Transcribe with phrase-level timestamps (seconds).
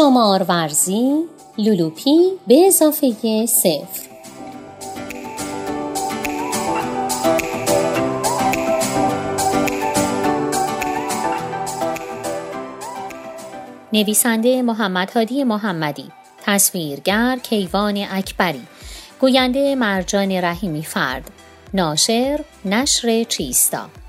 [0.00, 1.24] شمار ورزی
[1.58, 4.10] لولوپی به اضافه صفر.
[13.92, 16.10] نویسنده محمد هادی محمدی
[16.44, 18.62] تصویرگر کیوان اکبری
[19.20, 21.30] گوینده مرجان رحیمی فرد
[21.74, 23.99] ناشر نشر چیستا.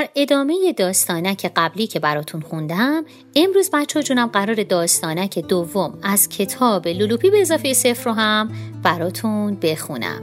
[0.00, 3.04] در ادامه داستانک قبلی که براتون خوندم
[3.36, 8.50] امروز بچه جونم قرار داستانک دوم از کتاب لولوپی به اضافه صفر رو هم
[8.82, 10.22] براتون بخونم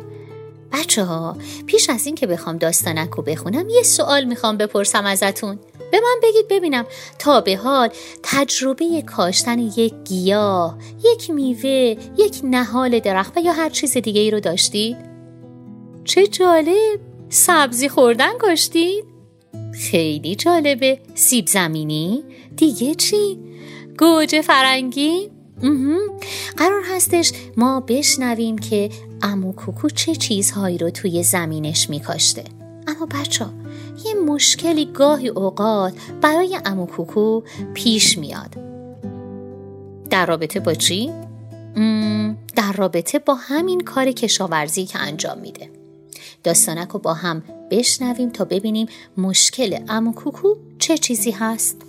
[0.74, 5.60] بچه ها پیش از این که بخوام داستانک رو بخونم یه سوال می‌خوام بپرسم ازتون
[5.92, 6.86] به من بگید ببینم
[7.20, 7.90] تا به حال
[8.24, 14.40] تجربه کاشتن یک گیاه، یک میوه، یک نهال درخت یا هر چیز دیگه ای رو
[14.40, 14.98] داشتید؟
[16.04, 17.00] چه جالب!
[17.30, 19.07] سبزی خوردن کاشتید؟
[19.78, 22.24] خیلی جالبه سیب زمینی
[22.56, 23.40] دیگه چی؟
[24.00, 25.30] گوجه فرنگی؟
[26.58, 28.90] قرار هستش ما بشنویم که
[29.22, 32.44] امو کوکو چه چیزهایی رو توی زمینش میکاشته
[32.88, 33.46] اما بچه
[34.06, 37.42] یه مشکلی گاهی اوقات برای امو کوکو
[37.74, 38.56] پیش میاد
[40.10, 41.12] در رابطه با چی؟
[42.56, 45.70] در رابطه با همین کار کشاورزی که انجام میده
[46.44, 48.88] داستانک رو با هم بشنویم تا ببینیم
[49.18, 51.82] مشکل امو کوکو چه چیزی هست.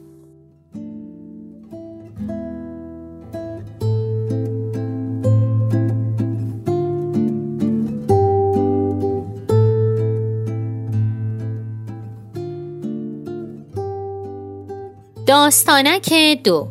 [15.26, 16.12] داستانک
[16.44, 16.68] دو.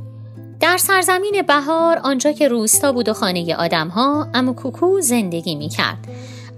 [0.59, 4.53] در سرزمین بهار آنجا که روستا بود و خانه آدم ها امو
[5.01, 5.97] زندگی می کرد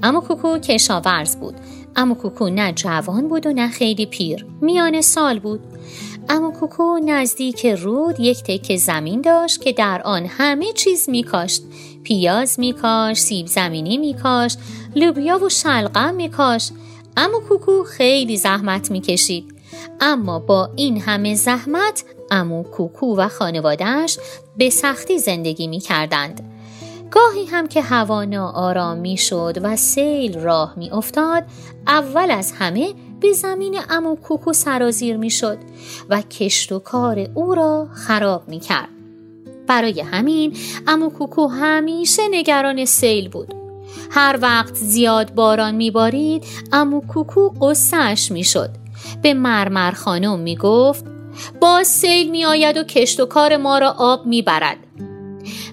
[0.04, 0.22] امو
[0.58, 1.56] کشاورز بود.
[1.96, 4.46] امو کوکو نه جوان بود و نه خیلی پیر.
[4.62, 5.60] میان سال بود.
[6.30, 11.64] امو کوکو نزدیک رود یک تکه زمین داشت که در آن همه چیز میکاشت.
[12.04, 14.60] پیاز میکاشت سیب زمینی میکاشت
[14.96, 16.72] لوبیا و شلغم میکاشت.
[17.18, 19.56] امو کوکو خیلی زحمت می‌کشید.
[20.02, 24.18] اما با این همه زحمت امو کوکو و خانوادهش
[24.58, 26.59] به سختی زندگی می‌کردند.
[27.12, 31.44] گاهی هم که هوا آرام می شد و سیل راه می افتاد
[31.88, 35.58] اول از همه به زمین امو کوکو سرازیر می شد
[36.10, 38.90] و کشت و کار او را خراب می کرد.
[39.68, 43.54] برای همین امو کوکو همیشه نگران سیل بود.
[44.12, 48.70] هر وقت زیاد باران می بارید امو کوکو قصهش می شد.
[49.22, 51.06] به مرمر خانم می گفت
[51.62, 54.78] باز سیل می آید و کشت و کار ما را آب می برد.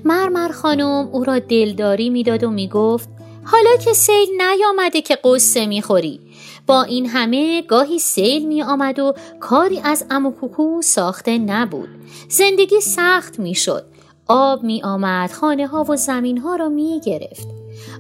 [0.07, 3.09] مرمر خانم او را دلداری می‌داد و می‌گفت
[3.45, 6.21] حالا که سیل نیامده که قصه می‌خوری.
[6.67, 11.89] با این همه گاهی سیل می آمد و کاری از امو کوکو ساخته نبود.
[12.29, 13.85] زندگی سخت می‌شد.
[14.29, 17.47] آب می آمد خانه ها و زمین ها را می گرفت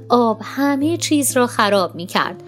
[0.09, 2.43] آب همه چیز را خراب می کرد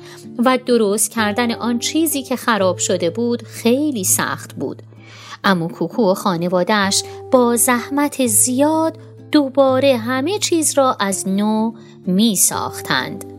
[0.44, 4.82] و درست کردن آن چیزی که خراب شده بود خیلی سخت بود.
[5.44, 8.98] امو کوکو و خانوادهش با زحمت زیاد
[9.32, 11.72] دوباره همه چیز را از نو
[12.06, 13.37] می ساختند.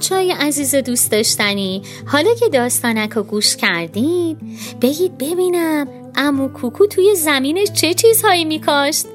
[0.00, 4.36] بچه های عزیز دوست داشتنی حالا که داستانک رو گوش کردین
[4.82, 9.06] بگید ببینم امو کوکو توی زمینش چه چیزهایی میکاشت؟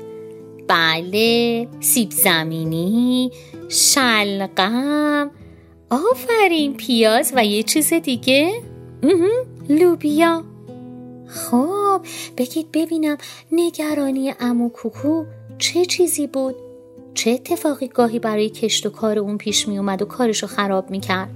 [0.68, 3.32] بله سیب زمینی
[3.70, 5.32] شلقم
[5.90, 8.52] آفرین پیاز و یه چیز دیگه
[9.70, 10.44] لوبیا
[11.28, 12.02] خب
[12.38, 13.18] بگید ببینم
[13.52, 15.26] نگرانی امو کوکو
[15.58, 16.56] چه چیزی بود؟
[17.16, 21.00] چه اتفاقی گاهی برای کشت و کار اون پیش می اومد و کارشو خراب می
[21.00, 21.30] کرد؟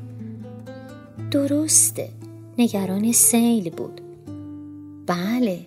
[1.32, 2.10] درسته
[2.58, 4.02] نگران سیل بود
[5.06, 5.60] بله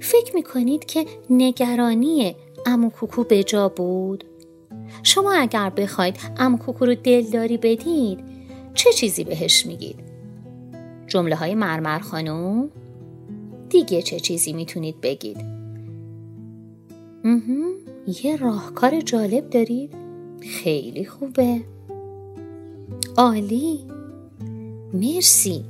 [0.00, 2.36] فکر می کنید که نگرانی
[2.66, 4.24] امو کوکو به جا بود؟
[5.02, 8.18] شما اگر بخواید امو کوکو رو دلداری بدید
[8.74, 9.98] چه چیزی بهش میگید؟
[11.06, 12.70] جمله های مرمر خانم؟
[13.68, 15.58] دیگه چه چیزی می‌تونید بگید؟
[18.24, 19.94] یه راهکار جالب دارید؟
[20.40, 21.60] خیلی خوبه.
[23.16, 23.80] عالی.
[24.94, 25.64] مرسی.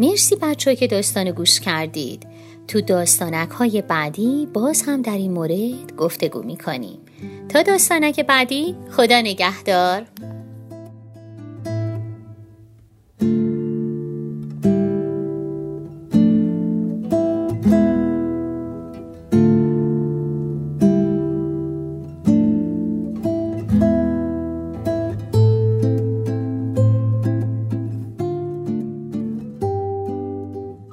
[0.00, 2.26] مرسی بچه که داستان گوش کردید.
[2.68, 6.98] تو داستانک های بعدی باز هم در این مورد گفتگو می‌کنیم.
[7.48, 10.06] تا داستانک بعدی خدا نگهدار.